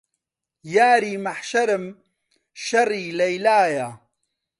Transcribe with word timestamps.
یاری 0.75 1.13
مەحشەرم 1.25 1.85
شەڕی 2.65 3.05
لەیلایە 3.19 3.89